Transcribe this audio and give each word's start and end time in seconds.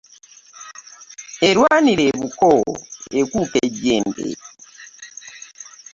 Erwanira 1.49 2.01
ebuuka 2.11 2.51
ekuuka 3.21 3.57
ejjembe. 3.67 4.27